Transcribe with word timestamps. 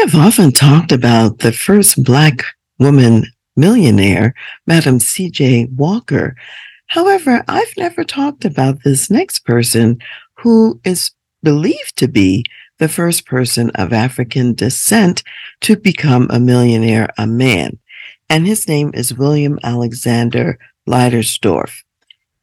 Have 0.00 0.14
often 0.14 0.50
talked 0.50 0.92
about 0.92 1.40
the 1.40 1.52
first 1.52 2.02
Black 2.02 2.42
woman 2.78 3.26
millionaire, 3.54 4.34
Madam 4.66 4.98
C.J. 4.98 5.66
Walker. 5.76 6.36
However, 6.86 7.44
I've 7.48 7.76
never 7.76 8.02
talked 8.02 8.46
about 8.46 8.82
this 8.82 9.10
next 9.10 9.40
person 9.40 9.98
who 10.38 10.80
is 10.84 11.10
believed 11.42 11.96
to 11.96 12.08
be 12.08 12.46
the 12.78 12.88
first 12.88 13.26
person 13.26 13.68
of 13.74 13.92
African 13.92 14.54
descent 14.54 15.22
to 15.60 15.76
become 15.76 16.28
a 16.30 16.40
millionaire, 16.40 17.10
a 17.18 17.26
man. 17.26 17.78
And 18.30 18.46
his 18.46 18.66
name 18.66 18.92
is 18.94 19.12
William 19.12 19.58
Alexander 19.62 20.58
Leidesdorff. 20.88 21.82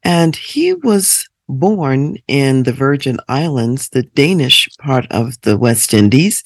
And 0.04 0.36
he 0.36 0.76
was 0.76 1.28
born 1.50 2.18
in 2.28 2.64
the 2.64 2.74
Virgin 2.74 3.18
Islands, 3.28 3.90
the 3.90 4.04
Danish 4.04 4.70
part 4.78 5.08
of 5.12 5.42
the 5.42 5.58
West 5.58 5.92
Indies 5.92 6.44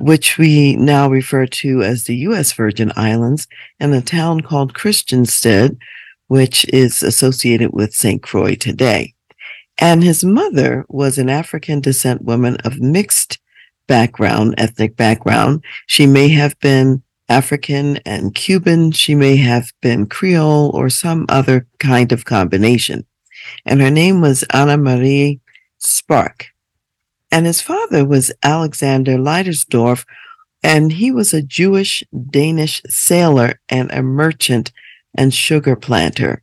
which 0.00 0.38
we 0.38 0.76
now 0.76 1.08
refer 1.08 1.46
to 1.46 1.82
as 1.82 2.04
the 2.04 2.16
U.S. 2.16 2.52
Virgin 2.52 2.92
Islands, 2.96 3.46
and 3.80 3.94
a 3.94 4.00
town 4.00 4.40
called 4.40 4.74
Christiansted, 4.74 5.76
which 6.28 6.64
is 6.68 7.02
associated 7.02 7.72
with 7.72 7.94
St. 7.94 8.22
Croix 8.22 8.54
today. 8.54 9.14
And 9.78 10.02
his 10.02 10.24
mother 10.24 10.84
was 10.88 11.18
an 11.18 11.28
African 11.28 11.80
descent 11.80 12.22
woman 12.22 12.56
of 12.64 12.80
mixed 12.80 13.38
background, 13.86 14.54
ethnic 14.58 14.96
background. 14.96 15.64
She 15.86 16.06
may 16.06 16.28
have 16.28 16.58
been 16.60 17.02
African 17.28 17.98
and 17.98 18.34
Cuban. 18.34 18.92
She 18.92 19.14
may 19.14 19.36
have 19.36 19.72
been 19.82 20.06
Creole 20.06 20.70
or 20.74 20.90
some 20.90 21.26
other 21.28 21.66
kind 21.78 22.12
of 22.12 22.24
combination. 22.24 23.04
And 23.64 23.80
her 23.80 23.90
name 23.90 24.20
was 24.20 24.44
Anna 24.50 24.76
Marie 24.76 25.40
Spark. 25.78 26.48
And 27.30 27.46
his 27.46 27.60
father 27.60 28.04
was 28.04 28.32
Alexander 28.42 29.18
Leidesdorff, 29.18 30.04
and 30.62 30.92
he 30.92 31.10
was 31.10 31.32
a 31.32 31.42
Jewish 31.42 32.02
Danish 32.30 32.82
sailor 32.88 33.60
and 33.68 33.90
a 33.90 34.02
merchant 34.02 34.72
and 35.16 35.32
sugar 35.32 35.76
planter. 35.76 36.42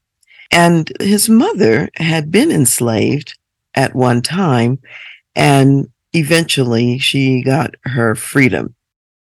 And 0.52 0.92
his 1.00 1.28
mother 1.28 1.90
had 1.96 2.32
been 2.32 2.52
enslaved 2.52 3.38
at 3.74 3.96
one 3.96 4.22
time, 4.22 4.80
and 5.36 5.90
eventually 6.14 7.00
she 7.00 7.44
got 7.44 7.76
her 7.84 8.16
freedom. 8.16 8.76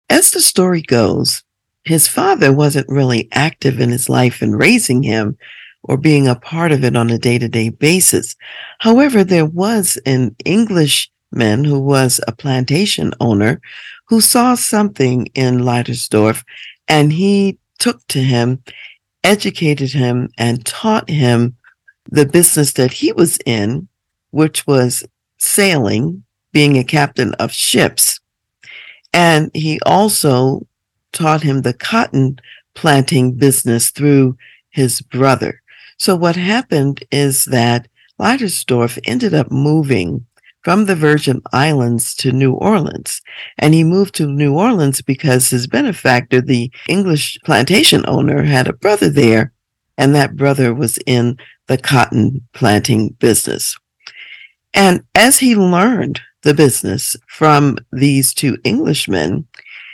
As 0.10 0.32
the 0.32 0.42
story 0.42 0.82
goes, 0.82 1.44
his 1.84 2.08
father 2.08 2.52
wasn't 2.52 2.90
really 2.90 3.30
active 3.32 3.80
in 3.80 3.90
his 3.90 4.10
life 4.10 4.42
in 4.42 4.56
raising 4.56 5.04
him 5.04 5.38
or 5.84 5.98
being 5.98 6.28
a 6.28 6.36
part 6.36 6.72
of 6.72 6.84
it 6.84 6.96
on 6.96 7.12
a 7.12 7.18
day 7.18 7.38
to 7.38 7.48
day 7.48 7.70
basis. 7.70 8.36
However, 8.80 9.24
there 9.24 9.46
was 9.46 9.98
an 10.06 10.36
English 10.44 11.12
man 11.36 11.64
who 11.64 11.80
was 11.80 12.20
a 12.28 12.32
plantation 12.32 13.14
owner 13.20 13.62
who 14.08 14.22
saw 14.22 14.56
something 14.56 15.28
in 15.34 15.60
Leidesdorff 15.60 16.44
and 16.88 17.12
he 17.12 17.58
took 17.80 18.06
to 18.08 18.20
him, 18.20 18.64
educated 19.24 19.92
him, 19.92 20.30
and 20.38 20.66
taught 20.66 21.10
him 21.10 21.56
the 22.10 22.26
business 22.26 22.74
that 22.74 22.92
he 22.92 23.12
was 23.12 23.40
in, 23.46 23.88
which 24.32 24.68
was 24.68 25.04
sailing, 25.38 26.24
being 26.52 26.78
a 26.78 26.84
captain 26.84 27.34
of 27.36 27.52
ships. 27.52 28.20
And 29.14 29.50
he 29.54 29.80
also 29.86 30.68
taught 31.12 31.42
him 31.42 31.62
the 31.62 31.74
cotton 31.74 32.40
planting 32.76 33.34
business 33.34 33.90
through 33.90 34.38
his 34.70 35.02
brother. 35.02 35.62
So 35.98 36.16
what 36.16 36.36
happened 36.36 37.04
is 37.12 37.46
that 37.46 37.88
Leidesdorff 38.20 39.00
ended 39.06 39.34
up 39.34 39.52
moving 39.52 40.26
from 40.66 40.86
the 40.86 40.96
Virgin 40.96 41.44
Islands 41.54 42.16
to 42.16 42.32
New 42.32 42.54
Orleans. 42.54 43.22
And 43.60 43.76
he 43.76 43.84
moved 43.84 44.16
to 44.16 44.26
New 44.26 44.58
Orleans 44.58 45.00
because 45.00 45.52
his 45.52 45.68
benefactor, 45.68 46.42
the 46.42 46.72
English 46.90 47.38
plantation 47.46 48.04
owner, 48.08 48.42
had 48.42 48.68
a 48.68 48.74
brother 48.74 49.08
there, 49.08 49.54
and 49.96 50.16
that 50.16 50.36
brother 50.36 50.74
was 50.74 50.98
in 51.06 51.38
the 51.68 51.78
cotton 51.78 52.48
planting 52.54 53.10
business. 53.20 53.78
And 54.74 55.04
as 55.14 55.38
he 55.38 55.56
learned 55.56 56.20
the 56.42 56.56
business 56.56 57.16
from 57.28 57.78
these 57.92 58.34
two 58.34 58.58
Englishmen, 58.66 59.48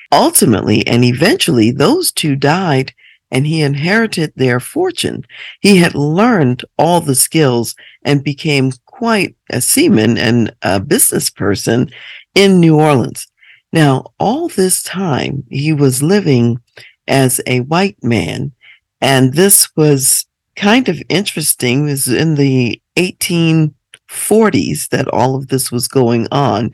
ultimately 0.10 0.88
and 0.88 1.04
eventually 1.04 1.72
those 1.72 2.14
two 2.14 2.38
died 2.38 2.94
and 3.30 3.48
he 3.48 3.62
inherited 3.62 4.34
their 4.36 4.60
fortune. 4.60 5.26
He 5.62 5.78
had 5.78 5.96
learned 5.96 6.66
all 6.78 7.02
the 7.02 7.16
skills 7.16 7.76
and 8.04 8.24
became 8.24 8.74
quite 9.02 9.36
a 9.50 9.60
seaman 9.60 10.16
and 10.16 10.56
a 10.62 10.80
business 10.80 11.32
person 11.32 11.90
in 12.36 12.60
New 12.60 12.80
Orleans. 12.80 13.26
Now, 13.74 14.06
all 14.20 14.48
this 14.48 14.84
time, 14.84 15.44
he 15.50 15.74
was 15.74 16.04
living 16.04 16.60
as 17.08 17.42
a 17.48 17.62
white 17.62 17.98
man. 18.04 18.52
And 19.02 19.34
this 19.34 19.76
was 19.76 20.28
kind 20.56 20.88
of 20.88 21.02
interesting. 21.10 21.88
It 21.88 21.92
was 21.94 22.08
in 22.08 22.36
the 22.36 22.80
1840s 22.96 24.90
that 24.90 25.08
all 25.08 25.36
of 25.36 25.48
this 25.48 25.72
was 25.72 25.88
going 25.88 26.28
on. 26.32 26.70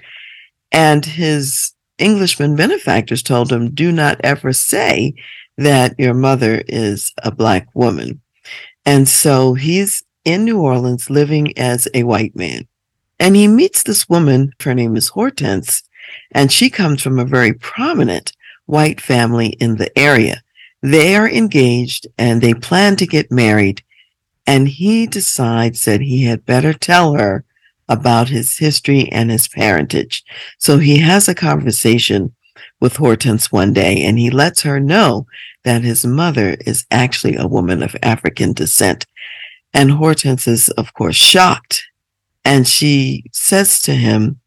And 0.73 1.05
his 1.05 1.71
Englishman 1.97 2.57
benefactors 2.57 3.23
told 3.23 3.53
him, 3.53 3.73
do 3.73 3.89
not 3.89 4.19
ever 4.21 4.51
say 4.51 5.15
that 5.57 5.97
your 5.97 6.13
mother 6.13 6.61
is 6.67 7.13
a 7.23 7.31
black 7.31 7.69
woman. 7.73 8.19
And 8.85 9.07
so 9.07 9.53
he's 9.53 10.03
in 10.27 10.43
New 10.43 10.59
Orleans 10.59 11.09
living 11.09 11.57
as 11.57 11.87
a 11.93 12.03
white 12.03 12.35
man. 12.35 12.67
And 13.17 13.35
he 13.35 13.47
meets 13.47 13.81
this 13.81 14.09
woman, 14.09 14.51
her 14.61 14.75
name 14.75 14.97
is 14.97 15.07
Hortense, 15.07 15.83
and 16.31 16.51
she 16.51 16.69
comes 16.69 17.01
from 17.01 17.17
a 17.17 17.25
very 17.25 17.53
prominent 17.53 18.33
white 18.65 18.99
family 18.99 19.51
in 19.61 19.77
the 19.77 19.97
area. 19.97 20.43
They 20.81 21.15
are 21.15 21.29
engaged 21.29 22.07
and 22.17 22.41
they 22.41 22.53
plan 22.53 22.97
to 22.97 23.07
get 23.07 23.31
married. 23.31 23.81
And 24.45 24.67
he 24.67 25.07
decides 25.07 25.85
that 25.85 26.01
he 26.01 26.23
had 26.23 26.45
better 26.45 26.73
tell 26.73 27.13
her 27.13 27.45
about 27.87 28.27
his 28.27 28.57
history 28.57 29.09
and 29.09 29.31
his 29.31 29.47
parentage. 29.47 30.25
So 30.57 30.77
he 30.77 30.97
has 30.97 31.29
a 31.29 31.35
conversation 31.35 32.35
with 32.81 32.97
Hortense 32.97 33.49
one 33.49 33.71
day 33.71 34.03
and 34.03 34.19
he 34.19 34.29
lets 34.29 34.61
her 34.63 34.79
know 34.81 35.25
that 35.63 35.83
his 35.83 36.05
mother 36.05 36.57
is 36.65 36.85
actually 36.91 37.37
a 37.37 37.47
woman 37.47 37.81
of 37.81 37.95
African 38.03 38.51
descent 38.51 39.05
and 39.73 39.91
Hortense 39.91 40.47
is, 40.47 40.69
of 40.69 40.93
course, 40.93 41.15
shocked. 41.15 41.83
And 42.45 42.67
she 42.67 43.23
says 43.31 43.81
to 43.83 43.93
him, 43.93 44.39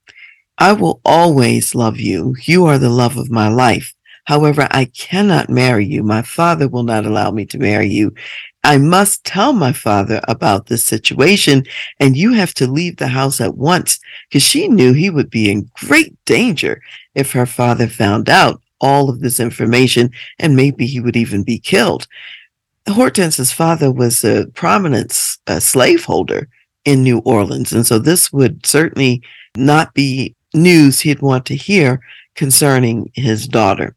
I 0.59 0.73
will 0.73 1.01
always 1.05 1.75
love 1.75 1.99
you. 1.99 2.35
You 2.43 2.67
are 2.67 2.79
the 2.79 2.91
love 2.91 3.17
of 3.17 3.31
my 3.31 3.49
life. 3.49 3.95
However, 4.25 4.69
I 4.71 4.85
cannot 4.87 5.49
marry 5.49 5.87
you. 5.87 6.03
My 6.03 6.23
father 6.23 6.69
will 6.69 6.83
not 6.83 7.07
allow 7.07 7.31
me 7.31 7.47
to 7.47 7.59
marry 7.59 7.89
you. 7.89 8.15
I 8.63 8.77
must 8.77 9.25
tell 9.25 9.53
my 9.55 9.73
father 9.73 10.21
about 10.29 10.67
this 10.67 10.85
situation 10.85 11.65
and 11.99 12.17
you 12.17 12.35
have 12.35 12.53
to 12.55 12.71
leave 12.71 12.97
the 12.97 13.09
house 13.09 13.41
at 13.41 13.57
once 13.57 13.99
because 14.29 14.43
she 14.43 14.69
knew 14.69 14.93
he 14.93 15.09
would 15.09 15.31
be 15.31 15.51
in 15.51 15.71
great 15.75 16.15
danger 16.27 16.83
if 17.15 17.33
her 17.33 17.47
father 17.47 17.89
found 17.89 18.29
out 18.29 18.61
all 18.81 19.09
of 19.09 19.21
this 19.21 19.41
information 19.41 20.11
and 20.39 20.57
maybe 20.57 20.87
he 20.87 21.01
would 21.01 21.17
even 21.17 21.43
be 21.43 21.59
killed. 21.59 22.07
Hortense's 22.93 23.53
father 23.53 23.91
was 23.91 24.25
a 24.25 24.47
prominent 24.55 25.13
slaveholder 25.13 26.49
in 26.85 27.03
New 27.03 27.19
Orleans. 27.21 27.73
And 27.73 27.87
so 27.87 27.99
this 27.99 28.33
would 28.33 28.65
certainly 28.65 29.23
not 29.57 29.95
be 29.95 30.35
news 30.55 31.01
he'd 31.01 31.23
want 31.23 31.47
to 31.47 31.57
hear 31.57 32.01
concerning 32.35 33.11
his 33.15 33.47
daughter. 33.47 33.97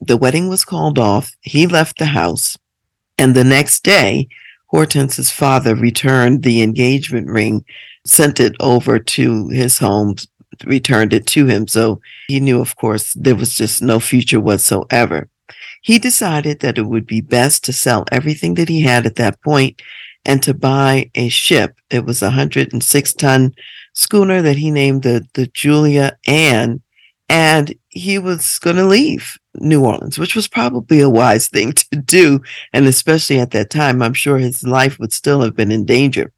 The 0.00 0.16
wedding 0.16 0.48
was 0.48 0.64
called 0.64 0.98
off. 0.98 1.30
He 1.40 1.66
left 1.66 1.98
the 1.98 2.06
house. 2.06 2.56
And 3.18 3.34
the 3.34 3.44
next 3.44 3.82
day, 3.82 4.28
Hortense's 4.66 5.30
father 5.30 5.74
returned 5.74 6.42
the 6.42 6.62
engagement 6.62 7.28
ring, 7.28 7.64
sent 8.06 8.38
it 8.38 8.54
over 8.60 8.98
to 8.98 9.48
his 9.48 9.78
home, 9.78 10.14
returned 10.64 11.12
it 11.12 11.26
to 11.28 11.46
him. 11.46 11.66
So 11.66 12.00
he 12.28 12.38
knew, 12.38 12.60
of 12.60 12.76
course, 12.76 13.12
there 13.14 13.34
was 13.34 13.54
just 13.54 13.82
no 13.82 13.98
future 13.98 14.40
whatsoever 14.40 15.28
he 15.82 15.98
decided 15.98 16.60
that 16.60 16.78
it 16.78 16.86
would 16.86 17.06
be 17.06 17.20
best 17.20 17.64
to 17.64 17.72
sell 17.72 18.04
everything 18.10 18.54
that 18.54 18.68
he 18.68 18.82
had 18.82 19.06
at 19.06 19.16
that 19.16 19.40
point 19.42 19.80
and 20.24 20.42
to 20.42 20.54
buy 20.54 21.10
a 21.14 21.28
ship. 21.28 21.76
It 21.90 22.04
was 22.04 22.22
a 22.22 22.26
106 22.26 23.14
ton 23.14 23.54
schooner 23.94 24.42
that 24.42 24.56
he 24.56 24.70
named 24.70 25.02
the, 25.02 25.26
the 25.34 25.46
Julia 25.48 26.16
Ann. 26.26 26.82
and 27.28 27.74
he 27.88 28.18
was 28.18 28.58
going 28.60 28.76
to 28.76 28.86
leave 28.86 29.36
New 29.56 29.84
Orleans, 29.84 30.18
which 30.18 30.36
was 30.36 30.46
probably 30.46 31.00
a 31.00 31.10
wise 31.10 31.48
thing 31.48 31.72
to 31.72 31.96
do. 31.96 32.40
And 32.72 32.86
especially 32.86 33.40
at 33.40 33.50
that 33.50 33.70
time, 33.70 34.02
I'm 34.02 34.14
sure 34.14 34.38
his 34.38 34.62
life 34.62 34.98
would 34.98 35.12
still 35.12 35.40
have 35.40 35.56
been 35.56 35.72
in 35.72 35.84
danger. 35.84 36.32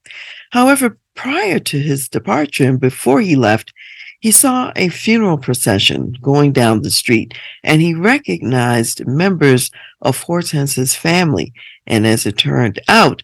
However, 0.53 0.99
prior 1.15 1.59
to 1.59 1.79
his 1.79 2.09
departure 2.09 2.69
and 2.69 2.81
before 2.81 3.21
he 3.21 3.37
left, 3.37 3.73
he 4.21 4.31
saw 4.31 4.71
a 4.77 4.89
funeral 4.89 5.39
procession 5.39 6.17
going 6.21 6.53
down 6.53 6.83
the 6.83 6.91
street 6.91 7.35
and 7.65 7.81
he 7.81 7.95
recognized 7.95 9.07
members 9.07 9.71
of 10.03 10.23
Hortense's 10.23 10.95
family. 10.95 11.53
And 11.87 12.07
as 12.07 12.27
it 12.27 12.37
turned 12.37 12.81
out, 12.87 13.23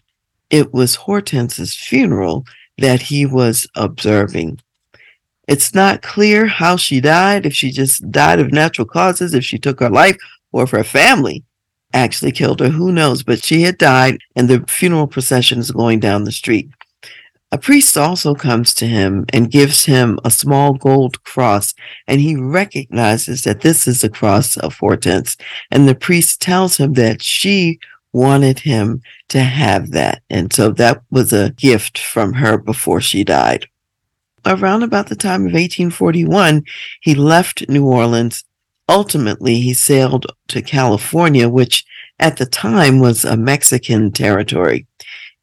it 0.49 0.73
was 0.73 0.95
Hortense's 0.95 1.75
funeral 1.75 2.45
that 2.79 3.03
he 3.03 3.25
was 3.25 3.67
observing. 3.75 4.59
It's 5.47 5.73
not 5.73 6.01
clear 6.01 6.47
how 6.47 6.75
she 6.75 6.99
died, 6.99 7.45
if 7.45 7.53
she 7.53 7.71
just 7.71 8.11
died 8.11 8.39
of 8.39 8.51
natural 8.51 8.87
causes, 8.87 9.33
if 9.33 9.45
she 9.45 9.57
took 9.57 9.79
her 9.79 9.89
life, 9.89 10.17
or 10.51 10.63
if 10.63 10.71
her 10.71 10.83
family 10.83 11.43
actually 11.93 12.31
killed 12.31 12.59
her. 12.59 12.69
Who 12.69 12.91
knows? 12.91 13.23
But 13.23 13.43
she 13.43 13.61
had 13.61 13.77
died, 13.77 14.19
and 14.35 14.49
the 14.49 14.65
funeral 14.67 15.07
procession 15.07 15.59
is 15.59 15.71
going 15.71 15.99
down 15.99 16.25
the 16.25 16.31
street. 16.31 16.69
A 17.51 17.57
priest 17.57 17.97
also 17.97 18.35
comes 18.35 18.73
to 18.75 18.85
him 18.85 19.25
and 19.31 19.49
gives 19.51 19.85
him 19.85 20.19
a 20.25 20.31
small 20.31 20.73
gold 20.73 21.23
cross, 21.23 21.73
and 22.05 22.19
he 22.19 22.35
recognizes 22.35 23.43
that 23.43 23.61
this 23.61 23.87
is 23.87 24.01
the 24.01 24.09
cross 24.09 24.57
of 24.57 24.77
Hortense. 24.77 25.37
And 25.71 25.87
the 25.87 25.95
priest 25.95 26.41
tells 26.41 26.77
him 26.77 26.93
that 26.93 27.21
she 27.21 27.79
wanted 28.11 28.59
him 28.59 29.01
to 29.29 29.41
have 29.41 29.91
that. 29.91 30.23
And 30.29 30.51
so 30.51 30.71
that 30.71 31.01
was 31.09 31.31
a 31.31 31.51
gift 31.51 31.97
from 31.97 32.33
her 32.33 32.57
before 32.57 32.99
she 32.99 33.23
died 33.23 33.67
around 34.47 34.83
about 34.83 35.07
the 35.07 35.15
time 35.15 35.41
of 35.41 35.53
1841, 35.53 36.63
he 37.01 37.15
left 37.15 37.67
New 37.69 37.85
Orleans. 37.85 38.43
Ultimately, 38.89 39.59
he 39.59 39.73
sailed 39.73 40.25
to 40.47 40.61
California, 40.61 41.49
which 41.49 41.85
at 42.19 42.37
the 42.37 42.45
time 42.45 42.99
was 42.99 43.25
a 43.25 43.37
Mexican 43.37 44.11
territory. 44.11 44.87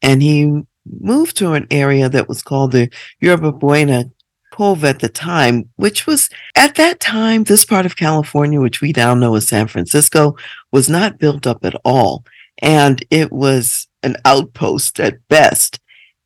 And 0.01 0.21
he 0.21 0.63
moved 0.99 1.37
to 1.37 1.53
an 1.53 1.67
area 1.71 2.09
that 2.09 2.27
was 2.27 2.41
called 2.41 2.71
the 2.71 2.89
Yerba 3.19 3.51
Buena 3.51 4.09
Cove 4.51 4.85
at 4.85 4.99
the 4.99 5.09
time, 5.09 5.69
which 5.75 6.07
was 6.07 6.29
at 6.55 6.75
that 6.75 6.99
time, 6.99 7.43
this 7.43 7.65
part 7.65 7.85
of 7.85 7.97
California, 7.97 8.61
which 8.61 8.81
we 8.81 8.93
now 8.95 9.13
know 9.13 9.35
as 9.35 9.47
San 9.47 9.67
Francisco, 9.67 10.35
was 10.71 10.87
not 10.89 11.19
built 11.19 11.45
up 11.45 11.65
at 11.65 11.75
all. 11.83 12.23
And 12.59 13.03
it 13.09 13.33
was 13.33 13.87
an 14.01 14.15
outpost 14.23 14.99
at 14.99 15.27
best. 15.27 15.79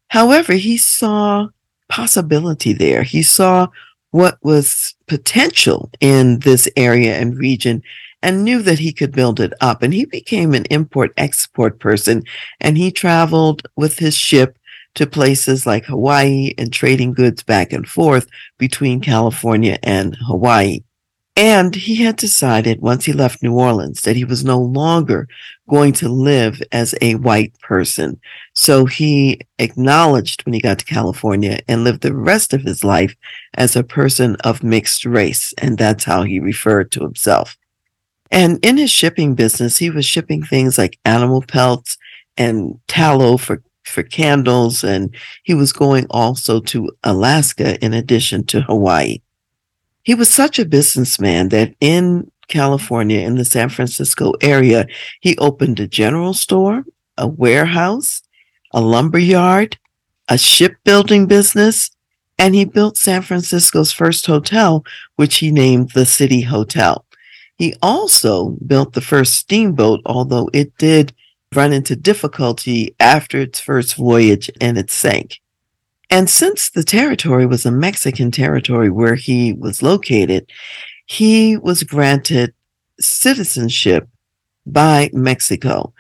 However, 0.10 0.54
he 0.54 0.78
saw 0.78 1.48
possibility 1.88 2.74
there. 2.74 3.04
He 3.04 3.24
saw 3.24 3.68
what 4.12 4.38
was 4.44 4.96
potential 5.08 5.90
in 6.00 6.40
this 6.40 6.68
area 6.76 7.18
and 7.18 7.38
region 7.38 7.82
and 8.22 8.44
knew 8.44 8.62
that 8.62 8.80
he 8.80 8.92
could 8.92 9.12
build 9.12 9.40
it 9.40 9.54
up. 9.62 9.82
And 9.82 9.94
he 9.94 10.06
became 10.06 10.54
an 10.54 10.66
import 10.66 11.14
export 11.18 11.80
person 11.80 12.24
and 12.60 12.78
he 12.78 12.92
traveled 12.92 13.68
with 13.76 14.00
his 14.00 14.16
ship 14.16 14.58
to 14.96 15.06
places 15.08 15.66
like 15.66 15.86
Hawaii 15.86 16.54
and 16.58 16.74
trading 16.74 17.14
goods 17.14 17.44
back 17.44 17.72
and 17.72 17.88
forth 17.88 18.28
between 18.58 19.02
California 19.02 19.78
and 19.84 20.16
Hawaii. 20.28 20.82
And 21.36 21.74
he 21.74 21.96
had 21.96 22.18
decided 22.18 22.82
once 22.82 23.06
he 23.06 23.14
left 23.14 23.42
New 23.42 23.54
Orleans 23.54 24.02
that 24.02 24.18
he 24.18 24.26
was 24.26 24.44
no 24.44 24.60
longer 24.60 25.26
going 25.70 25.94
to 25.94 26.10
live 26.10 26.62
as 26.74 26.94
a 27.02 27.16
white 27.16 27.58
person. 27.62 28.20
So 28.54 28.86
he 28.86 29.40
acknowledged 29.58 30.46
when 30.46 30.52
he 30.52 30.60
got 30.60 30.80
to 30.80 30.86
California 30.86 31.60
and 31.70 31.86
lived 31.86 32.02
the 32.02 32.14
rest 32.14 32.52
of 32.54 32.64
his 32.64 32.84
life 32.84 33.16
as 33.54 33.78
a 33.78 33.84
person 33.84 34.36
of 34.44 34.64
mixed 34.64 35.06
race. 35.06 35.54
And 35.60 35.78
that's 35.78 36.04
how 36.04 36.24
he 36.24 36.42
referred 36.42 36.92
to 36.92 37.04
himself. 37.04 37.58
And 38.32 38.64
in 38.64 38.78
his 38.78 38.92
shipping 38.92 39.36
business, 39.36 39.78
he 39.78 39.90
was 39.90 40.06
shipping 40.06 40.44
things 40.44 40.78
like 40.78 41.00
animal 41.06 41.42
pelts 41.42 41.98
and 42.38 42.80
tallow 42.88 43.38
for, 43.38 43.62
for 43.84 44.04
candles. 44.04 44.84
And 44.84 45.14
he 45.44 45.54
was 45.54 45.74
going 45.74 46.06
also 46.10 46.60
to 46.62 46.92
Alaska 47.04 47.84
in 47.84 47.94
addition 47.94 48.46
to 48.48 48.62
Hawaii. 48.62 49.20
He 50.04 50.16
was 50.16 50.32
such 50.32 50.60
a 50.60 50.66
businessman 50.66 51.50
that 51.50 51.74
in 51.82 52.32
California, 52.48 53.20
in 53.20 53.36
the 53.36 53.46
San 53.46 53.70
Francisco 53.70 54.34
area, 54.42 54.88
he 55.22 55.38
opened 55.38 55.80
a 55.80 55.88
general 55.88 56.34
store, 56.34 56.84
a 57.18 57.28
warehouse, 57.28 58.22
a 58.72 58.82
lumber 58.82 59.20
yard, 59.20 59.78
a 60.28 60.38
shipbuilding 60.38 61.28
business, 61.28 61.92
and 62.38 62.56
he 62.56 62.66
built 62.66 62.98
San 62.98 63.22
Francisco's 63.22 63.92
first 63.92 64.26
hotel, 64.26 64.86
which 65.16 65.38
he 65.38 65.52
named 65.52 65.92
the 65.92 66.06
City 66.06 66.42
Hotel. 66.42 67.06
He 67.60 67.76
also 67.82 68.58
built 68.66 68.94
the 68.94 69.02
first 69.02 69.36
steamboat, 69.36 70.02
although 70.06 70.50
it 70.54 70.76
did 70.78 71.14
run 71.54 71.74
into 71.74 71.96
difficulty 71.96 72.96
after 73.00 73.40
its 73.42 73.60
first 73.60 73.96
voyage 73.96 74.50
and 74.62 74.78
it 74.78 74.90
sank. 74.90 75.40
And 76.10 76.30
since 76.30 76.70
the 76.70 76.84
territory 76.84 77.46
was 77.46 77.66
a 77.66 77.72
Mexican 77.72 78.32
territory 78.32 78.90
where 78.90 79.16
he 79.16 79.54
was 79.54 79.84
located, 79.84 80.50
he 81.06 81.58
was 81.58 81.84
granted 81.84 82.54
citizenship 83.00 84.08
by 84.66 85.10
Mexico. 85.12 85.94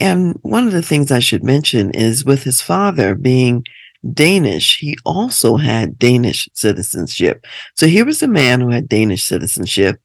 And 0.00 0.38
one 0.42 0.66
of 0.66 0.72
the 0.72 0.82
things 0.82 1.12
I 1.12 1.20
should 1.20 1.44
mention 1.44 1.90
is 1.90 2.24
with 2.24 2.42
his 2.42 2.60
father 2.60 3.14
being 3.14 3.64
Danish, 4.12 4.78
he 4.80 4.96
also 5.04 5.56
had 5.56 5.98
Danish 5.98 6.48
citizenship. 6.54 7.46
So 7.76 7.86
here 7.86 8.04
was 8.04 8.22
a 8.22 8.28
man 8.28 8.60
who 8.60 8.70
had 8.70 8.88
Danish 8.88 9.22
citizenship. 9.22 10.00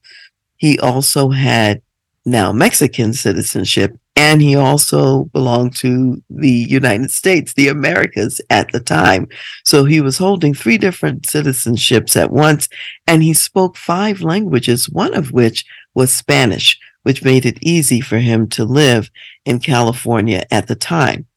He 0.58 0.78
also 0.80 1.30
had 1.30 1.82
now 2.26 2.52
Mexican 2.52 3.14
citizenship 3.14 3.98
and 4.18 4.42
he 4.42 4.56
also 4.56 5.26
belonged 5.26 5.76
to 5.76 6.22
the 6.28 6.50
United 6.50 7.12
States, 7.12 7.54
the 7.54 7.68
Americas 7.68 8.42
at 8.50 8.72
the 8.72 8.80
time. 8.80 9.28
So 9.64 9.86
he 9.86 10.02
was 10.02 10.18
holding 10.18 10.56
three 10.56 10.80
different 10.80 11.22
citizenships 11.22 12.18
at 12.18 12.32
once, 12.32 12.68
and 13.06 13.22
he 13.22 13.36
spoke 13.36 13.78
five 13.78 14.22
languages, 14.22 14.90
one 14.90 15.14
of 15.14 15.32
which 15.32 15.66
was 15.94 16.12
Spanish, 16.12 16.80
which 17.04 17.24
made 17.24 17.46
it 17.46 17.60
easy 17.62 18.02
for 18.02 18.18
him 18.18 18.48
to 18.50 18.66
live 18.66 19.12
in 19.46 19.60
California 19.60 20.44
at 20.50 20.68
the 20.68 20.76
time. 20.76 21.28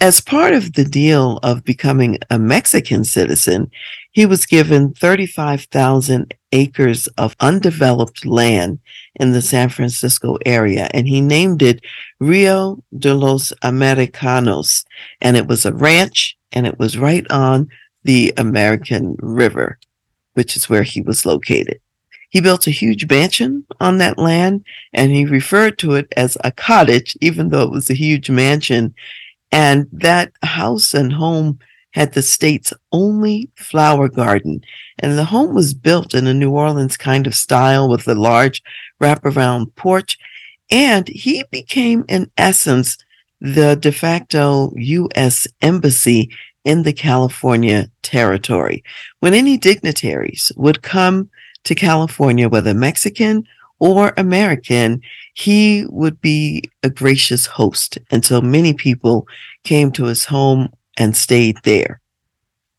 As 0.00 0.22
part 0.22 0.54
of 0.54 0.72
the 0.72 0.84
deal 0.84 1.38
of 1.42 1.62
becoming 1.62 2.18
a 2.30 2.38
Mexican 2.38 3.04
citizen, 3.04 3.70
he 4.14 4.26
was 4.26 4.46
given 4.46 4.94
35,000 4.94 6.32
acres 6.52 7.08
of 7.18 7.34
undeveloped 7.40 8.24
land 8.24 8.78
in 9.16 9.32
the 9.32 9.42
San 9.42 9.68
Francisco 9.68 10.38
area, 10.46 10.88
and 10.94 11.08
he 11.08 11.20
named 11.20 11.62
it 11.62 11.84
Rio 12.20 12.80
de 12.96 13.12
los 13.12 13.52
Americanos. 13.62 14.84
And 15.20 15.36
it 15.36 15.48
was 15.48 15.66
a 15.66 15.72
ranch, 15.72 16.36
and 16.52 16.64
it 16.64 16.78
was 16.78 16.96
right 16.96 17.28
on 17.28 17.68
the 18.04 18.32
American 18.36 19.16
River, 19.18 19.80
which 20.34 20.56
is 20.56 20.68
where 20.68 20.84
he 20.84 21.00
was 21.00 21.26
located. 21.26 21.80
He 22.30 22.40
built 22.40 22.68
a 22.68 22.72
huge 22.72 23.10
mansion 23.10 23.66
on 23.80 23.98
that 23.98 24.16
land, 24.16 24.64
and 24.92 25.10
he 25.10 25.24
referred 25.24 25.76
to 25.78 25.94
it 25.94 26.06
as 26.16 26.38
a 26.44 26.52
cottage, 26.52 27.16
even 27.20 27.48
though 27.48 27.64
it 27.64 27.72
was 27.72 27.90
a 27.90 27.94
huge 27.94 28.30
mansion. 28.30 28.94
And 29.50 29.88
that 29.90 30.30
house 30.44 30.94
and 30.94 31.12
home 31.12 31.58
had 31.94 32.12
the 32.12 32.22
state's 32.22 32.72
only 32.90 33.48
flower 33.54 34.08
garden. 34.08 34.60
And 34.98 35.16
the 35.16 35.24
home 35.24 35.54
was 35.54 35.74
built 35.74 36.12
in 36.12 36.26
a 36.26 36.34
New 36.34 36.50
Orleans 36.50 36.96
kind 36.96 37.26
of 37.26 37.34
style 37.36 37.88
with 37.88 38.06
a 38.08 38.16
large 38.16 38.62
wraparound 39.00 39.74
porch. 39.76 40.18
And 40.70 41.06
he 41.06 41.44
became, 41.52 42.04
in 42.08 42.30
essence, 42.36 42.98
the 43.40 43.76
de 43.76 43.92
facto 43.92 44.72
U.S. 44.76 45.46
embassy 45.62 46.30
in 46.64 46.82
the 46.82 46.92
California 46.92 47.88
territory. 48.02 48.82
When 49.20 49.34
any 49.34 49.56
dignitaries 49.56 50.50
would 50.56 50.82
come 50.82 51.30
to 51.62 51.74
California, 51.76 52.48
whether 52.48 52.74
Mexican 52.74 53.46
or 53.78 54.14
American, 54.16 55.00
he 55.34 55.86
would 55.90 56.20
be 56.20 56.64
a 56.82 56.90
gracious 56.90 57.46
host. 57.46 57.98
And 58.10 58.24
so 58.24 58.40
many 58.40 58.72
people 58.72 59.28
came 59.62 59.92
to 59.92 60.04
his 60.04 60.24
home 60.24 60.72
and 60.96 61.16
stayed 61.16 61.58
there. 61.62 62.00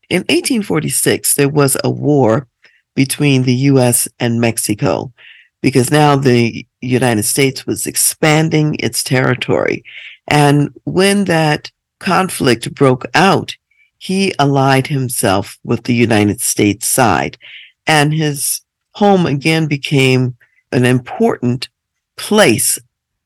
In 0.08 0.20
1846, 0.20 1.34
there 1.34 1.48
was 1.48 1.76
a 1.82 1.90
war 1.90 2.46
between 2.94 3.42
the 3.42 3.54
US 3.70 4.08
and 4.18 4.40
Mexico 4.40 5.12
because 5.60 5.90
now 5.90 6.16
the 6.16 6.66
United 6.80 7.24
States 7.24 7.66
was 7.66 7.86
expanding 7.86 8.76
its 8.78 9.02
territory. 9.02 9.84
And 10.28 10.70
when 10.84 11.24
that 11.24 11.70
conflict 11.98 12.72
broke 12.74 13.04
out, 13.14 13.56
he 13.98 14.32
allied 14.38 14.86
himself 14.86 15.58
with 15.64 15.84
the 15.84 15.94
United 15.94 16.40
States 16.40 16.86
side. 16.86 17.38
And 17.86 18.12
his 18.12 18.60
home 18.92 19.26
again 19.26 19.66
became 19.66 20.36
an 20.72 20.84
important 20.84 21.68
place, 22.16 22.78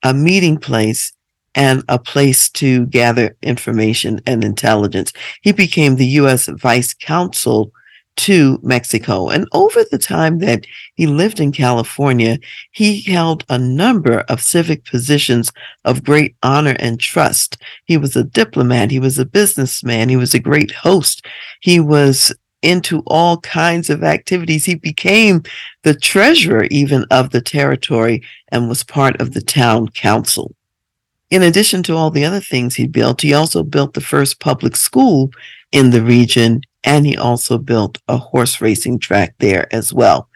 a 0.02 0.14
meeting 0.14 0.58
place 0.58 1.12
and 1.54 1.82
a 1.88 1.98
place 1.98 2.48
to 2.50 2.86
gather 2.86 3.36
information 3.42 4.20
and 4.26 4.44
intelligence. 4.44 5.12
He 5.42 5.52
became 5.52 5.96
the 5.96 6.06
U.S. 6.06 6.46
vice 6.46 6.94
consul 6.94 7.72
to 8.16 8.58
Mexico. 8.62 9.28
And 9.30 9.48
over 9.52 9.82
the 9.84 9.98
time 9.98 10.40
that 10.40 10.66
he 10.94 11.06
lived 11.06 11.40
in 11.40 11.52
California, 11.52 12.38
he 12.72 13.00
held 13.00 13.44
a 13.48 13.58
number 13.58 14.20
of 14.28 14.42
civic 14.42 14.84
positions 14.84 15.50
of 15.84 16.04
great 16.04 16.34
honor 16.42 16.76
and 16.78 17.00
trust. 17.00 17.56
He 17.84 17.96
was 17.96 18.16
a 18.16 18.24
diplomat. 18.24 18.90
He 18.90 19.00
was 19.00 19.18
a 19.18 19.24
businessman. 19.24 20.08
He 20.08 20.16
was 20.16 20.34
a 20.34 20.38
great 20.38 20.70
host. 20.70 21.24
He 21.60 21.80
was 21.80 22.32
into 22.62 23.02
all 23.06 23.38
kinds 23.38 23.88
of 23.88 24.04
activities. 24.04 24.66
He 24.66 24.74
became 24.74 25.42
the 25.82 25.94
treasurer 25.94 26.64
even 26.64 27.06
of 27.10 27.30
the 27.30 27.40
territory 27.40 28.22
and 28.48 28.68
was 28.68 28.84
part 28.84 29.18
of 29.20 29.32
the 29.32 29.40
town 29.40 29.88
council. 29.88 30.54
In 31.30 31.42
addition 31.42 31.82
to 31.84 31.96
all 31.96 32.10
the 32.10 32.24
other 32.24 32.40
things 32.40 32.74
he 32.74 32.86
built, 32.86 33.20
he 33.22 33.32
also 33.32 33.62
built 33.62 33.94
the 33.94 34.00
first 34.00 34.40
public 34.40 34.74
school 34.74 35.30
in 35.70 35.90
the 35.90 36.02
region, 36.02 36.62
and 36.82 37.06
he 37.06 37.16
also 37.16 37.56
built 37.56 37.98
a 38.08 38.16
horse 38.16 38.60
racing 38.60 38.98
track 38.98 39.34
there 39.38 39.72
as 39.72 39.92
well. 39.92 40.28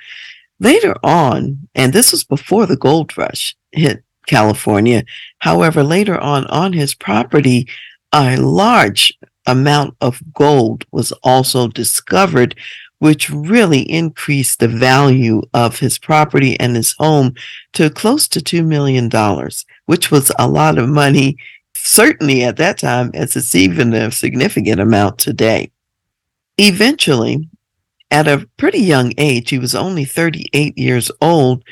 Later 0.60 0.94
on, 1.02 1.68
and 1.74 1.92
this 1.92 2.12
was 2.12 2.22
before 2.22 2.66
the 2.66 2.76
gold 2.76 3.16
rush 3.18 3.56
hit 3.72 4.04
California, 4.26 5.04
however, 5.38 5.82
later 5.82 6.18
on 6.18 6.46
on 6.46 6.72
his 6.72 6.94
property, 6.94 7.68
a 8.12 8.36
large 8.36 9.12
amount 9.46 9.96
of 10.00 10.22
gold 10.32 10.84
was 10.92 11.12
also 11.22 11.68
discovered, 11.68 12.54
which 12.98 13.30
really 13.30 13.80
increased 13.90 14.60
the 14.60 14.68
value 14.68 15.42
of 15.52 15.78
his 15.78 15.98
property 15.98 16.58
and 16.60 16.76
his 16.76 16.94
home 16.98 17.34
to 17.72 17.90
close 17.90 18.26
to 18.28 18.40
$2 18.40 18.64
million, 18.64 19.10
which 19.86 20.10
was 20.10 20.32
a 20.38 20.48
lot 20.48 20.78
of 20.78 20.88
money, 20.88 21.36
certainly 21.74 22.44
at 22.44 22.56
that 22.56 22.78
time, 22.78 23.10
as 23.14 23.36
it's 23.36 23.54
even 23.54 23.92
a 23.92 24.10
significant 24.10 24.80
amount 24.80 25.18
today. 25.18 25.70
Eventually, 26.56 27.48
at 28.10 28.28
a 28.28 28.48
pretty 28.56 28.78
young 28.78 29.12
age, 29.18 29.50
he 29.50 29.58
was 29.58 29.74
only 29.74 30.04
38 30.04 30.78
years 30.78 31.10
old 31.20 31.64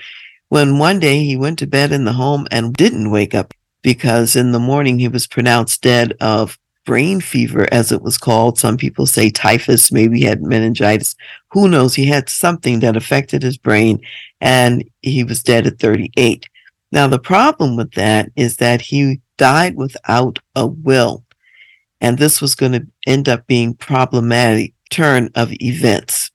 when 0.49 0.79
one 0.79 0.99
day 0.99 1.25
he 1.25 1.37
went 1.37 1.59
to 1.61 1.67
bed 1.67 1.93
in 1.93 2.05
the 2.05 2.13
home 2.13 2.47
and 2.51 2.75
didn't 2.75 3.11
wake 3.11 3.35
up 3.35 3.55
because 3.83 4.37
in 4.37 4.53
the 4.53 4.59
morning 4.59 4.99
he 4.99 5.09
was 5.09 5.27
pronounced 5.27 5.83
dead 5.83 6.15
of 6.21 6.59
brain 6.85 7.21
fever, 7.21 7.69
as 7.73 7.93
it 7.93 8.03
was 8.03 8.19
called. 8.19 8.59
Some 8.59 8.77
people 8.77 9.07
say 9.07 9.31
typhus, 9.31 9.93
maybe 9.93 10.19
he 10.19 10.25
had 10.25 10.43
meningitis. 10.43 11.15
Who 11.51 11.69
knows? 11.69 11.95
He 11.95 12.07
had 12.07 12.29
something 12.29 12.81
that 12.81 12.97
affected 12.97 13.43
his 13.43 13.57
brain 13.57 14.01
and 14.41 14.85
he 15.03 15.25
was 15.25 15.43
dead 15.43 15.67
at 15.67 15.79
38. 15.79 16.49
Now, 16.91 17.07
the 17.07 17.19
problem 17.19 17.77
with 17.77 17.93
that 17.93 18.31
is 18.37 18.57
that 18.57 18.81
he 18.81 19.21
died 19.39 19.77
without 19.77 20.39
a 20.55 20.67
will. 20.67 21.25
And 22.01 22.19
this 22.19 22.43
was 22.43 22.55
going 22.55 22.73
to 22.73 22.87
end 23.07 23.29
up 23.29 23.47
being 23.47 23.75
problematic 23.75 24.75
turn 24.91 25.31
of 25.35 25.53
events. 25.63 26.31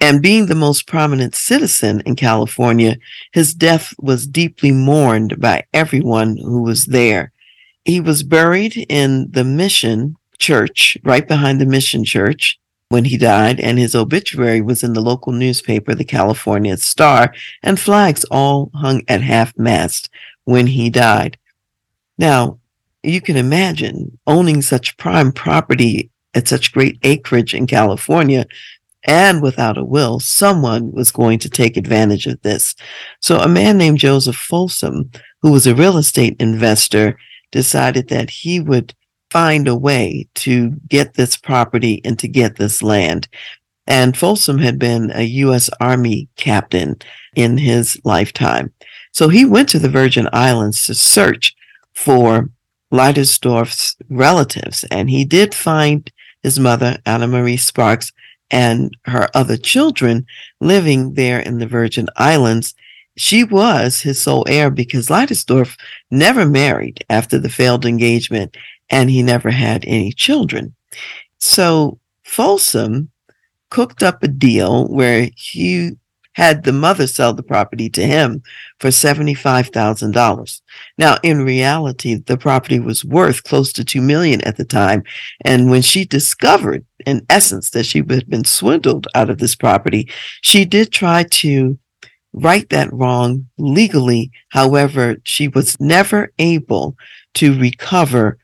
And 0.00 0.22
being 0.22 0.46
the 0.46 0.54
most 0.54 0.86
prominent 0.86 1.34
citizen 1.34 2.00
in 2.06 2.16
California, 2.16 2.96
his 3.32 3.54
death 3.54 3.92
was 3.98 4.26
deeply 4.26 4.72
mourned 4.72 5.38
by 5.38 5.64
everyone 5.74 6.38
who 6.38 6.62
was 6.62 6.86
there. 6.86 7.32
He 7.90 8.00
was 8.00 8.22
buried 8.22 8.86
in 8.88 9.32
the 9.32 9.42
mission 9.42 10.14
church, 10.38 10.96
right 11.02 11.26
behind 11.26 11.60
the 11.60 11.66
mission 11.66 12.04
church 12.04 12.56
when 12.88 13.04
he 13.04 13.16
died, 13.16 13.58
and 13.58 13.80
his 13.80 13.96
obituary 13.96 14.60
was 14.60 14.84
in 14.84 14.92
the 14.92 15.00
local 15.00 15.32
newspaper, 15.32 15.92
the 15.96 16.04
California 16.04 16.76
Star, 16.76 17.34
and 17.64 17.80
flags 17.80 18.22
all 18.30 18.70
hung 18.76 19.02
at 19.08 19.22
half 19.22 19.58
mast 19.58 20.08
when 20.44 20.68
he 20.68 20.88
died. 20.88 21.36
Now, 22.16 22.60
you 23.02 23.20
can 23.20 23.36
imagine 23.36 24.20
owning 24.24 24.62
such 24.62 24.96
prime 24.96 25.32
property 25.32 26.10
at 26.32 26.46
such 26.46 26.70
great 26.70 26.96
acreage 27.02 27.54
in 27.54 27.66
California 27.66 28.46
and 29.04 29.42
without 29.42 29.78
a 29.78 29.84
will, 29.84 30.20
someone 30.20 30.92
was 30.92 31.10
going 31.10 31.40
to 31.40 31.50
take 31.50 31.76
advantage 31.76 32.28
of 32.28 32.40
this. 32.42 32.76
So 33.18 33.40
a 33.40 33.48
man 33.48 33.78
named 33.78 33.98
Joseph 33.98 34.36
Folsom, 34.36 35.10
who 35.42 35.50
was 35.50 35.66
a 35.66 35.74
real 35.74 35.96
estate 35.96 36.36
investor, 36.38 37.18
decided 37.50 38.08
that 38.08 38.30
he 38.30 38.60
would 38.60 38.94
find 39.30 39.68
a 39.68 39.76
way 39.76 40.28
to 40.34 40.70
get 40.88 41.14
this 41.14 41.36
property 41.36 42.00
and 42.04 42.18
to 42.18 42.28
get 42.28 42.56
this 42.56 42.82
land. 42.82 43.28
And 43.86 44.16
Folsom 44.16 44.58
had 44.58 44.78
been 44.78 45.10
a 45.14 45.22
U.S. 45.22 45.70
Army 45.80 46.28
captain 46.36 46.96
in 47.34 47.58
his 47.58 48.00
lifetime. 48.04 48.72
So 49.12 49.28
he 49.28 49.44
went 49.44 49.68
to 49.70 49.78
the 49.78 49.88
Virgin 49.88 50.28
Islands 50.32 50.86
to 50.86 50.94
search 50.94 51.54
for 51.94 52.50
Leidesdorff's 52.92 53.96
relatives, 54.08 54.84
and 54.90 55.08
he 55.08 55.24
did 55.24 55.54
find 55.54 56.10
his 56.42 56.58
mother, 56.58 56.98
Anna 57.06 57.26
Marie 57.26 57.56
Sparks, 57.56 58.12
and 58.50 58.96
her 59.04 59.28
other 59.34 59.56
children 59.56 60.26
living 60.60 61.14
there 61.14 61.38
in 61.38 61.58
the 61.58 61.66
Virgin 61.66 62.08
Islands 62.16 62.74
she 63.16 63.44
was 63.44 64.00
his 64.00 64.20
sole 64.20 64.44
heir 64.48 64.70
because 64.70 65.08
Leidesdorff 65.08 65.78
never 66.10 66.46
married 66.46 67.04
after 67.10 67.38
the 67.38 67.48
failed 67.48 67.84
engagement 67.84 68.56
and 68.88 69.10
he 69.10 69.22
never 69.22 69.50
had 69.50 69.84
any 69.86 70.12
children. 70.12 70.74
So 71.38 71.98
Folsom 72.24 73.10
cooked 73.70 74.02
up 74.02 74.22
a 74.22 74.28
deal 74.28 74.88
where 74.88 75.28
he 75.36 75.92
had 76.34 76.62
the 76.62 76.72
mother 76.72 77.06
sell 77.06 77.34
the 77.34 77.42
property 77.42 77.90
to 77.90 78.06
him 78.06 78.42
for 78.78 78.88
$75,000. 78.88 80.60
Now, 80.96 81.18
in 81.22 81.44
reality, 81.44 82.14
the 82.14 82.38
property 82.38 82.78
was 82.78 83.04
worth 83.04 83.44
close 83.44 83.72
to 83.74 83.84
2 83.84 84.00
million 84.00 84.40
at 84.42 84.56
the 84.56 84.64
time. 84.64 85.02
And 85.44 85.70
when 85.70 85.82
she 85.82 86.04
discovered, 86.04 86.84
in 87.04 87.26
essence, 87.28 87.70
that 87.70 87.84
she 87.84 87.98
had 87.98 88.28
been 88.28 88.44
swindled 88.44 89.08
out 89.14 89.28
of 89.28 89.38
this 89.38 89.56
property, 89.56 90.08
she 90.40 90.64
did 90.64 90.92
try 90.92 91.24
to 91.24 91.78
right 92.32 92.68
that 92.70 92.92
wrong 92.92 93.46
legally. 93.58 94.30
However, 94.50 95.16
she 95.24 95.48
was 95.48 95.78
never 95.80 96.32
able 96.38 96.96
to 97.34 97.58
recover 97.58 98.38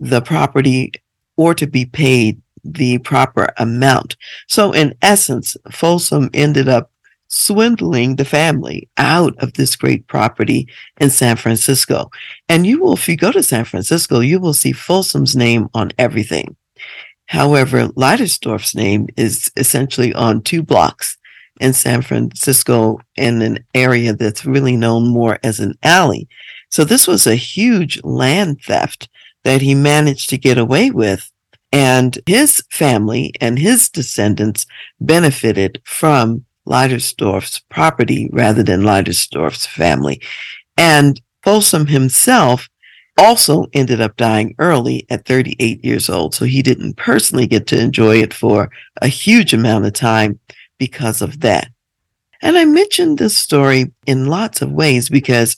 the 0.00 0.20
property 0.20 0.92
or 1.36 1.54
to 1.54 1.66
be 1.66 1.84
paid 1.84 2.40
the 2.64 2.98
proper 2.98 3.52
amount. 3.58 4.16
So, 4.48 4.72
in 4.72 4.94
essence, 5.02 5.56
Folsom 5.70 6.30
ended 6.34 6.68
up 6.68 6.90
swindling 7.28 8.16
the 8.16 8.24
family 8.24 8.88
out 8.96 9.36
of 9.38 9.54
this 9.54 9.76
great 9.76 10.06
property 10.06 10.68
in 10.98 11.10
San 11.10 11.36
Francisco. 11.36 12.10
And 12.48 12.66
you 12.66 12.80
will, 12.80 12.94
if 12.94 13.08
you 13.08 13.16
go 13.16 13.32
to 13.32 13.42
San 13.42 13.64
Francisco, 13.64 14.20
you 14.20 14.40
will 14.40 14.54
see 14.54 14.72
Folsom's 14.72 15.36
name 15.36 15.68
on 15.74 15.92
everything. 15.98 16.56
However, 17.26 17.88
Leidesdorff's 17.88 18.74
name 18.74 19.08
is 19.16 19.50
essentially 19.56 20.14
on 20.14 20.42
two 20.42 20.62
blocks 20.62 21.18
in 21.60 21.72
San 21.72 22.02
Francisco 22.02 23.00
in 23.16 23.42
an 23.42 23.64
area 23.74 24.12
that's 24.12 24.44
really 24.44 24.76
known 24.76 25.08
more 25.08 25.38
as 25.42 25.60
an 25.60 25.74
alley. 25.82 26.28
So 26.70 26.84
this 26.84 27.06
was 27.06 27.26
a 27.26 27.34
huge 27.34 28.02
land 28.02 28.60
theft 28.62 29.08
that 29.44 29.62
he 29.62 29.74
managed 29.74 30.28
to 30.30 30.38
get 30.38 30.58
away 30.58 30.90
with. 30.90 31.30
And 31.72 32.18
his 32.26 32.62
family 32.70 33.32
and 33.40 33.58
his 33.58 33.88
descendants 33.88 34.66
benefited 35.00 35.80
from 35.84 36.44
Leidesdorff's 36.66 37.60
property 37.68 38.28
rather 38.32 38.62
than 38.62 38.82
Leidesdorff's 38.82 39.66
family. 39.66 40.20
And 40.76 41.20
Folsom 41.42 41.86
himself 41.86 42.68
also 43.18 43.66
ended 43.72 44.00
up 44.00 44.16
dying 44.16 44.54
early 44.58 45.06
at 45.10 45.24
38 45.24 45.84
years 45.84 46.10
old. 46.10 46.34
So 46.34 46.44
he 46.44 46.62
didn't 46.62 46.96
personally 46.96 47.46
get 47.46 47.66
to 47.68 47.80
enjoy 47.80 48.16
it 48.16 48.34
for 48.34 48.70
a 49.00 49.08
huge 49.08 49.54
amount 49.54 49.86
of 49.86 49.92
time 49.92 50.38
because 50.78 51.22
of 51.22 51.40
that. 51.40 51.68
And 52.42 52.58
I 52.58 52.64
mentioned 52.64 53.18
this 53.18 53.36
story 53.36 53.92
in 54.06 54.26
lots 54.26 54.62
of 54.62 54.72
ways 54.72 55.08
because 55.08 55.56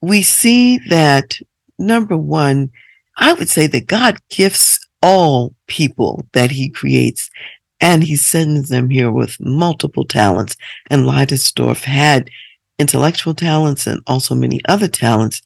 we 0.00 0.22
see 0.22 0.78
that 0.88 1.38
number 1.78 2.16
one, 2.16 2.70
I 3.16 3.32
would 3.32 3.48
say 3.48 3.66
that 3.68 3.86
God 3.86 4.18
gifts 4.28 4.78
all 5.02 5.54
people 5.66 6.26
that 6.32 6.50
he 6.50 6.68
creates 6.68 7.30
and 7.80 8.02
he 8.02 8.16
sends 8.16 8.68
them 8.68 8.90
here 8.90 9.10
with 9.10 9.40
multiple 9.40 10.04
talents. 10.04 10.56
And 10.90 11.02
Leidesdorff 11.02 11.84
had 11.84 12.30
intellectual 12.78 13.34
talents 13.34 13.86
and 13.86 14.00
also 14.06 14.34
many 14.34 14.60
other 14.68 14.88
talents. 14.88 15.42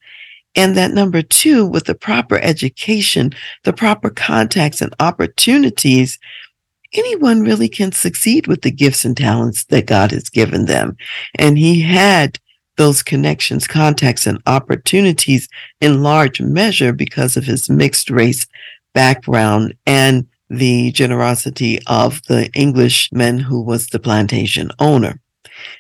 And 0.55 0.77
that 0.77 0.93
number 0.93 1.23
two, 1.23 1.67
with 1.67 1.85
the 1.85 1.95
proper 1.95 2.39
education, 2.39 3.33
the 3.65 3.73
proper 3.73 4.11
contacts 4.11 4.81
and 4.81 4.95
opportunities, 5.01 6.19
anyone 6.95 7.43
really 7.43 7.69
can 7.69 7.93
succeed 7.93 8.47
with 8.47 8.63
the 8.63 8.71
gifts 8.71 9.05
and 9.05 9.17
talents 9.17 9.65
that 9.65 9.87
God 9.87 10.11
has 10.11 10.29
given 10.29 10.67
them. 10.67 10.97
And 11.37 11.59
he 11.59 11.81
had 11.81 12.39
those 12.77 13.03
connections, 13.03 13.67
contacts, 13.67 14.27
and 14.27 14.43
opportunities 14.47 15.49
in 15.81 16.03
large 16.03 16.41
measure 16.41 16.93
because 16.93 17.37
of 17.37 17.45
his 17.45 17.69
mixed 17.69 18.11
race 18.11 18.47
background 18.95 19.75
and 19.87 20.27
the 20.49 20.93
generosity 20.93 21.79
of 21.87 22.23
the 22.25 22.51
Englishman 22.53 23.39
who 23.39 23.63
was 23.63 23.87
the 23.87 23.99
plantation 23.99 24.71
owner. 24.79 25.21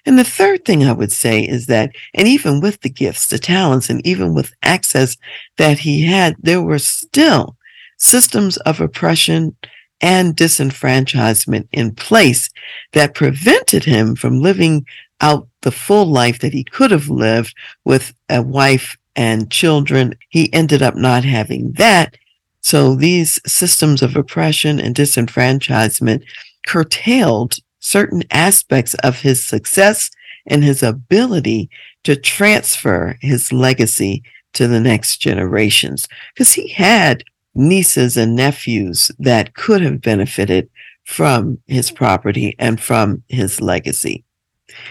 And 0.06 0.18
the 0.18 0.24
third 0.24 0.64
thing 0.64 0.84
I 0.84 0.92
would 0.92 1.12
say 1.12 1.42
is 1.42 1.66
that, 1.66 1.90
and 2.14 2.28
even 2.28 2.60
with 2.60 2.80
the 2.80 2.90
gifts, 2.90 3.26
the 3.28 3.38
talents, 3.38 3.90
and 3.90 4.04
even 4.06 4.34
with 4.34 4.54
access 4.62 5.16
that 5.58 5.78
he 5.80 6.02
had, 6.02 6.36
there 6.38 6.62
were 6.62 6.78
still 6.78 7.56
systems 7.98 8.56
of 8.58 8.80
oppression 8.80 9.56
and 10.02 10.36
disenfranchisement 10.36 11.68
in 11.72 11.94
place 11.94 12.50
that 12.92 13.14
prevented 13.14 13.84
him 13.84 14.16
from 14.16 14.42
living 14.42 14.84
out 15.20 15.48
the 15.62 15.70
full 15.70 16.06
life 16.06 16.40
that 16.40 16.52
he 16.52 16.64
could 16.64 16.90
have 16.90 17.08
lived 17.08 17.54
with 17.84 18.12
a 18.28 18.42
wife 18.42 18.98
and 19.14 19.50
children. 19.50 20.14
He 20.28 20.52
ended 20.52 20.82
up 20.82 20.96
not 20.96 21.24
having 21.24 21.72
that. 21.72 22.16
So 22.60 22.94
these 22.94 23.40
systems 23.46 24.02
of 24.02 24.16
oppression 24.16 24.80
and 24.80 24.94
disenfranchisement 24.94 26.24
curtailed 26.66 27.56
certain 27.80 28.22
aspects 28.30 28.94
of 28.94 29.20
his 29.20 29.44
success 29.44 30.10
and 30.46 30.64
his 30.64 30.82
ability 30.82 31.70
to 32.04 32.16
transfer 32.16 33.16
his 33.20 33.52
legacy 33.52 34.22
to 34.54 34.66
the 34.68 34.80
next 34.80 35.18
generations. 35.18 36.08
Because 36.34 36.52
he 36.52 36.68
had 36.68 37.24
nieces 37.54 38.16
and 38.16 38.34
nephews 38.34 39.10
that 39.18 39.54
could 39.54 39.82
have 39.82 40.00
benefited 40.00 40.68
from 41.04 41.58
his 41.66 41.90
property 41.90 42.54
and 42.58 42.80
from 42.80 43.22
his 43.28 43.60
legacy. 43.60 44.24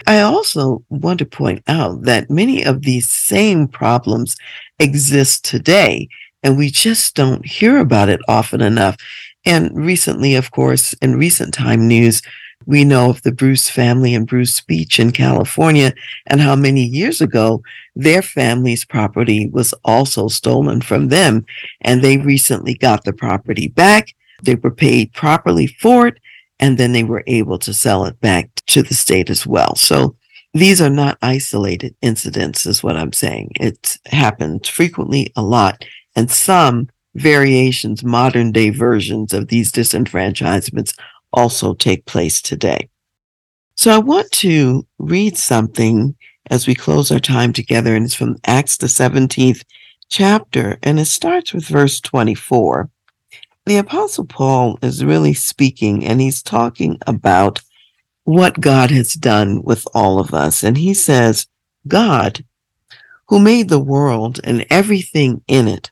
I 0.06 0.20
also 0.20 0.84
want 0.88 1.18
to 1.18 1.26
point 1.26 1.62
out 1.66 2.02
that 2.02 2.30
many 2.30 2.64
of 2.64 2.82
these 2.82 3.08
same 3.08 3.66
problems 3.66 4.36
exist 4.78 5.44
today, 5.44 6.08
and 6.42 6.56
we 6.56 6.70
just 6.70 7.14
don't 7.14 7.44
hear 7.44 7.78
about 7.78 8.08
it 8.08 8.20
often 8.28 8.60
enough. 8.60 8.96
And 9.44 9.74
recently, 9.74 10.36
of 10.36 10.52
course, 10.52 10.92
in 10.94 11.16
recent 11.16 11.52
time 11.52 11.88
news, 11.88 12.22
we 12.66 12.84
know 12.84 13.10
of 13.10 13.22
the 13.22 13.32
Bruce 13.32 13.68
family 13.68 14.14
and 14.14 14.26
Bruce 14.26 14.60
Beach 14.60 14.98
in 14.98 15.12
California 15.12 15.92
and 16.26 16.40
how 16.40 16.56
many 16.56 16.82
years 16.82 17.20
ago 17.20 17.62
their 17.94 18.22
family's 18.22 18.84
property 18.84 19.48
was 19.48 19.74
also 19.84 20.28
stolen 20.28 20.80
from 20.80 21.08
them. 21.08 21.44
And 21.80 22.02
they 22.02 22.18
recently 22.18 22.74
got 22.74 23.04
the 23.04 23.12
property 23.12 23.68
back. 23.68 24.14
They 24.42 24.54
were 24.54 24.70
paid 24.70 25.12
properly 25.12 25.66
for 25.66 26.08
it 26.08 26.18
and 26.62 26.78
then 26.78 26.92
they 26.92 27.02
were 27.02 27.24
able 27.26 27.58
to 27.58 27.74
sell 27.74 28.04
it 28.06 28.20
back 28.20 28.48
to 28.68 28.82
the 28.82 28.94
state 28.94 29.28
as 29.28 29.44
well. 29.46 29.74
So 29.74 30.16
these 30.54 30.80
are 30.80 30.90
not 30.90 31.18
isolated 31.20 31.96
incidents, 32.02 32.66
is 32.66 32.84
what 32.84 32.96
I'm 32.96 33.12
saying. 33.12 33.50
It 33.58 33.98
happens 34.06 34.68
frequently 34.68 35.32
a 35.34 35.42
lot, 35.42 35.84
and 36.14 36.30
some 36.30 36.88
variations, 37.14 38.04
modern 38.04 38.52
day 38.52 38.70
versions 38.70 39.32
of 39.32 39.48
these 39.48 39.72
disenfranchisements 39.72 40.96
also 41.32 41.74
take 41.74 42.04
place 42.06 42.40
today. 42.40 42.88
So 43.74 43.90
I 43.90 43.98
want 43.98 44.30
to 44.32 44.86
read 44.98 45.36
something 45.36 46.14
as 46.50 46.66
we 46.66 46.74
close 46.74 47.10
our 47.10 47.20
time 47.20 47.52
together, 47.52 47.94
and 47.94 48.04
it's 48.04 48.14
from 48.14 48.36
Acts, 48.44 48.76
the 48.76 48.86
17th 48.86 49.64
chapter, 50.08 50.78
and 50.82 51.00
it 51.00 51.06
starts 51.06 51.52
with 51.52 51.64
verse 51.64 52.00
24 52.00 52.90
the 53.64 53.76
Apostle 53.76 54.24
Paul 54.24 54.78
is 54.82 55.04
really 55.04 55.34
speaking 55.34 56.04
and 56.04 56.20
he's 56.20 56.42
talking 56.42 56.98
about 57.06 57.60
what 58.24 58.60
God 58.60 58.90
has 58.90 59.12
done 59.12 59.62
with 59.62 59.86
all 59.94 60.18
of 60.18 60.34
us. 60.34 60.62
And 60.62 60.76
he 60.76 60.94
says, 60.94 61.46
God, 61.86 62.44
who 63.28 63.38
made 63.38 63.68
the 63.68 63.80
world 63.80 64.40
and 64.42 64.66
everything 64.68 65.42
in 65.46 65.68
it, 65.68 65.90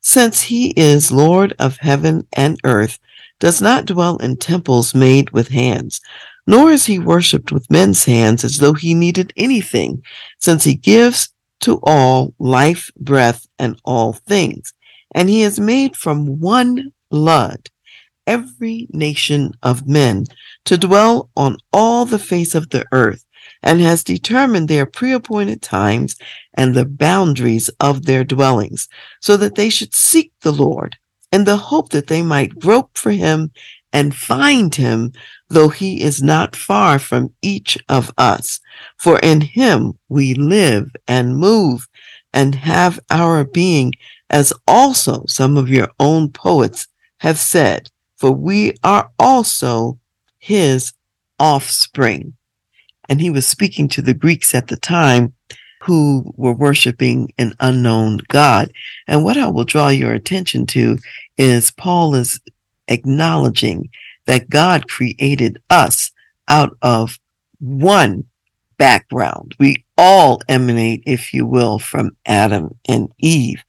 since 0.00 0.42
he 0.42 0.70
is 0.70 1.12
Lord 1.12 1.54
of 1.58 1.78
heaven 1.78 2.26
and 2.32 2.58
earth, 2.64 2.98
does 3.40 3.60
not 3.60 3.86
dwell 3.86 4.16
in 4.18 4.36
temples 4.36 4.94
made 4.94 5.30
with 5.30 5.48
hands, 5.48 6.00
nor 6.46 6.70
is 6.70 6.86
he 6.86 6.98
worshiped 6.98 7.50
with 7.50 7.70
men's 7.70 8.04
hands 8.04 8.44
as 8.44 8.58
though 8.58 8.74
he 8.74 8.94
needed 8.94 9.32
anything, 9.36 10.02
since 10.38 10.62
he 10.64 10.74
gives 10.74 11.30
to 11.60 11.80
all 11.82 12.34
life, 12.38 12.90
breath, 12.96 13.46
and 13.58 13.80
all 13.84 14.12
things. 14.12 14.72
And 15.14 15.28
he 15.28 15.42
has 15.42 15.58
made 15.58 15.96
from 15.96 16.38
one 16.38 16.92
blood 17.10 17.68
every 18.26 18.86
nation 18.90 19.52
of 19.62 19.88
men 19.88 20.24
to 20.64 20.78
dwell 20.78 21.30
on 21.36 21.56
all 21.72 22.04
the 22.04 22.18
face 22.18 22.54
of 22.54 22.70
the 22.70 22.84
earth 22.92 23.24
and 23.62 23.80
has 23.80 24.04
determined 24.04 24.68
their 24.68 24.86
preappointed 24.86 25.60
times 25.60 26.16
and 26.54 26.74
the 26.74 26.84
boundaries 26.84 27.68
of 27.80 28.06
their 28.06 28.24
dwellings 28.24 28.88
so 29.20 29.36
that 29.36 29.56
they 29.56 29.68
should 29.68 29.94
seek 29.94 30.32
the 30.42 30.52
Lord 30.52 30.96
in 31.32 31.44
the 31.44 31.56
hope 31.56 31.90
that 31.90 32.08
they 32.08 32.22
might 32.22 32.58
grope 32.58 32.96
for 32.96 33.10
him 33.10 33.50
and 33.92 34.14
find 34.14 34.74
him, 34.74 35.12
though 35.48 35.68
he 35.68 36.02
is 36.02 36.22
not 36.22 36.54
far 36.54 36.98
from 36.98 37.32
each 37.42 37.78
of 37.88 38.12
us. 38.18 38.60
For 38.98 39.18
in 39.20 39.40
him 39.40 39.98
we 40.08 40.34
live 40.34 40.90
and 41.08 41.36
move 41.36 41.88
and 42.32 42.54
have 42.54 43.00
our 43.10 43.44
being, 43.44 43.92
as 44.30 44.52
also 44.66 45.24
some 45.26 45.56
of 45.56 45.68
your 45.68 45.88
own 45.98 46.30
poets 46.30 46.86
have 47.18 47.38
said, 47.38 47.90
for 48.16 48.30
we 48.30 48.74
are 48.84 49.10
also 49.18 49.98
his 50.38 50.92
offspring. 51.38 52.34
And 53.08 53.20
he 53.20 53.30
was 53.30 53.46
speaking 53.46 53.88
to 53.88 54.02
the 54.02 54.14
Greeks 54.14 54.54
at 54.54 54.68
the 54.68 54.76
time 54.76 55.34
who 55.82 56.32
were 56.36 56.52
worshiping 56.52 57.32
an 57.38 57.54
unknown 57.60 58.20
God. 58.28 58.72
And 59.06 59.24
what 59.24 59.36
I 59.36 59.48
will 59.48 59.64
draw 59.64 59.88
your 59.88 60.12
attention 60.12 60.66
to 60.68 60.98
is 61.38 61.70
Paul 61.70 62.14
is 62.14 62.40
acknowledging 62.88 63.90
that 64.26 64.50
God 64.50 64.88
created 64.88 65.60
us 65.70 66.10
out 66.48 66.76
of 66.82 67.18
one 67.60 68.24
background. 68.78 69.54
We 69.58 69.84
all 69.96 70.40
emanate, 70.48 71.02
if 71.06 71.32
you 71.32 71.46
will, 71.46 71.78
from 71.78 72.16
Adam 72.26 72.74
and 72.88 73.10
Eve. 73.18 73.62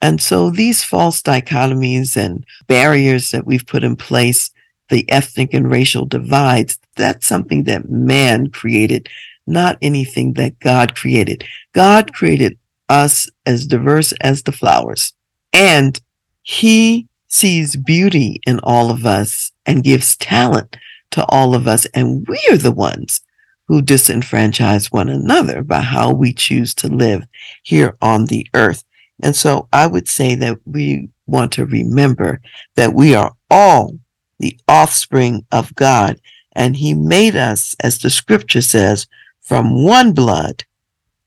And 0.00 0.20
so 0.20 0.50
these 0.50 0.84
false 0.84 1.22
dichotomies 1.22 2.16
and 2.16 2.44
barriers 2.66 3.30
that 3.30 3.46
we've 3.46 3.66
put 3.66 3.84
in 3.84 3.96
place, 3.96 4.50
the 4.90 5.10
ethnic 5.10 5.54
and 5.54 5.70
racial 5.70 6.04
divides, 6.04 6.78
that's 6.94 7.26
something 7.26 7.64
that 7.64 7.90
man 7.90 8.48
created, 8.48 9.08
not 9.46 9.78
anything 9.82 10.34
that 10.34 10.58
God 10.60 10.94
created. 10.94 11.44
God 11.72 12.12
created 12.12 12.58
us 12.88 13.28
as 13.46 13.66
diverse 13.66 14.12
as 14.20 14.42
the 14.42 14.52
flowers, 14.52 15.12
and 15.52 16.00
he 16.42 17.08
sees 17.28 17.74
beauty 17.74 18.40
in 18.46 18.60
all 18.60 18.90
of 18.90 19.04
us 19.04 19.50
and 19.66 19.82
gives 19.82 20.16
talent 20.16 20.76
to 21.10 21.24
all 21.26 21.54
of 21.54 21.66
us. 21.66 21.84
And 21.86 22.26
we 22.28 22.40
are 22.50 22.56
the 22.56 22.70
ones 22.70 23.22
who 23.66 23.82
disenfranchise 23.82 24.92
one 24.92 25.08
another 25.08 25.62
by 25.62 25.80
how 25.80 26.12
we 26.12 26.32
choose 26.32 26.74
to 26.74 26.88
live 26.88 27.24
here 27.62 27.96
on 28.02 28.26
the 28.26 28.46
earth. 28.54 28.84
And 29.22 29.34
so 29.34 29.68
I 29.72 29.86
would 29.86 30.08
say 30.08 30.34
that 30.36 30.58
we 30.64 31.08
want 31.26 31.52
to 31.52 31.66
remember 31.66 32.40
that 32.76 32.94
we 32.94 33.14
are 33.14 33.34
all 33.50 33.98
the 34.38 34.58
offspring 34.68 35.46
of 35.50 35.74
God. 35.74 36.20
And 36.54 36.76
he 36.76 36.94
made 36.94 37.36
us, 37.36 37.74
as 37.80 37.98
the 37.98 38.10
scripture 38.10 38.62
says, 38.62 39.06
from 39.40 39.84
one 39.84 40.12
blood, 40.12 40.64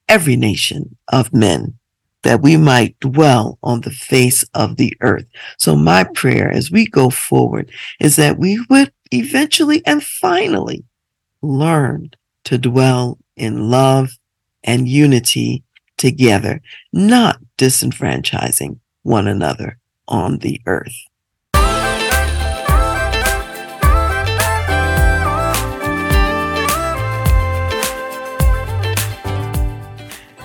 every 0.08 0.36
nation 0.36 0.98
of 1.10 1.34
men, 1.34 1.78
that 2.24 2.42
we 2.42 2.58
might 2.58 3.00
dwell 3.00 3.58
on 3.64 3.82
the 3.82 3.92
face 3.92 4.44
of 4.54 4.78
the 4.78 4.94
earth. 5.02 5.26
So 5.58 5.76
my 5.76 6.04
prayer 6.04 6.52
as 6.52 6.72
we 6.72 6.88
go 6.88 7.10
forward 7.10 7.72
is 8.00 8.16
that 8.16 8.38
we 8.38 8.64
would 8.70 8.92
eventually 9.12 9.86
and 9.86 10.04
finally 10.04 10.84
learn 11.42 12.12
to 12.46 12.58
dwell 12.58 13.18
in 13.36 13.70
love 13.70 14.18
and 14.64 14.88
unity 14.88 15.64
together, 15.98 16.62
not 16.92 17.40
disenfranchising 17.58 18.80
one 19.04 19.28
another 19.28 19.78
on 20.08 20.40
the 20.40 20.62
earth. 20.66 20.96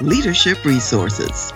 leadership 0.00 0.64
resources. 0.64 1.52